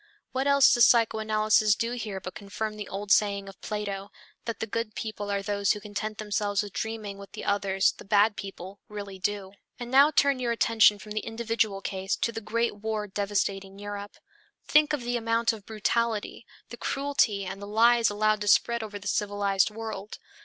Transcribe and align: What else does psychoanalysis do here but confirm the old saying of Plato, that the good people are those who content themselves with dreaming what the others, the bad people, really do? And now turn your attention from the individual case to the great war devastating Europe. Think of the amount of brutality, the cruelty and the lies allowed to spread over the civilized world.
What 0.31 0.47
else 0.47 0.73
does 0.73 0.85
psychoanalysis 0.87 1.75
do 1.75 1.91
here 1.91 2.19
but 2.19 2.33
confirm 2.33 2.75
the 2.75 2.89
old 2.89 3.11
saying 3.11 3.47
of 3.47 3.61
Plato, 3.61 4.09
that 4.45 4.59
the 4.59 4.65
good 4.65 4.95
people 4.95 5.29
are 5.29 5.43
those 5.43 5.73
who 5.73 5.79
content 5.79 6.17
themselves 6.17 6.63
with 6.63 6.73
dreaming 6.73 7.19
what 7.19 7.33
the 7.33 7.45
others, 7.45 7.91
the 7.91 8.03
bad 8.03 8.35
people, 8.35 8.79
really 8.87 9.19
do? 9.19 9.51
And 9.79 9.91
now 9.91 10.09
turn 10.09 10.39
your 10.39 10.53
attention 10.53 10.97
from 10.97 11.11
the 11.11 11.19
individual 11.19 11.81
case 11.81 12.15
to 12.15 12.31
the 12.31 12.41
great 12.41 12.77
war 12.77 13.05
devastating 13.05 13.77
Europe. 13.77 14.17
Think 14.67 14.91
of 14.91 15.01
the 15.01 15.17
amount 15.17 15.53
of 15.53 15.67
brutality, 15.67 16.47
the 16.69 16.77
cruelty 16.77 17.45
and 17.45 17.61
the 17.61 17.67
lies 17.67 18.09
allowed 18.09 18.41
to 18.41 18.47
spread 18.47 18.81
over 18.81 18.97
the 18.97 19.07
civilized 19.07 19.69
world. 19.69 20.17